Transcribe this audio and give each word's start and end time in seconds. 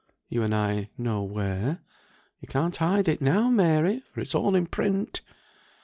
you 0.29 0.41
and 0.41 0.55
I 0.55 0.89
know 0.97 1.21
where. 1.21 1.77
You 2.39 2.47
can't 2.47 2.75
hide 2.75 3.07
it 3.07 3.21
now, 3.21 3.51
Mary, 3.51 3.99
for 4.11 4.19
it's 4.21 4.33
all 4.33 4.55
in 4.55 4.65
print." 4.65 5.21